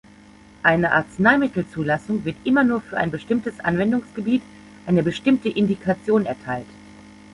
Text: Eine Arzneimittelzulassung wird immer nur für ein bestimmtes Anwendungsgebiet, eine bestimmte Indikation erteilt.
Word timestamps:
Eine 0.63 0.93
Arzneimittelzulassung 0.93 2.25
wird 2.25 2.35
immer 2.43 2.63
nur 2.63 2.81
für 2.81 2.97
ein 2.97 3.11
bestimmtes 3.11 3.59
Anwendungsgebiet, 3.59 4.41
eine 4.87 5.03
bestimmte 5.03 5.49
Indikation 5.49 6.25
erteilt. 6.25 6.65